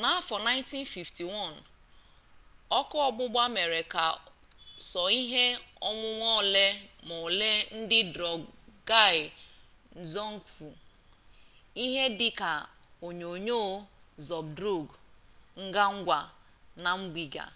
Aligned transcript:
n'afọ 0.00 0.34
1951 0.48 1.54
ọkụ 2.78 2.96
ọgbụgba 3.08 3.44
mere 3.54 3.80
ka 3.92 4.04
sọ 4.88 5.02
ihe 5.20 5.44
onwunwe 5.88 6.28
ole 6.44 6.64
m'ole 7.06 7.50
nke 7.78 7.98
drukgyal 8.12 9.18
dzong 10.10 10.38
fọ 10.54 10.68
ihe 11.84 12.04
dị 12.18 12.28
ka 12.40 12.52
onyonyo 13.06 13.60
zabdrung 14.26 14.88
ngawang 15.66 16.28
namgial 16.82 17.50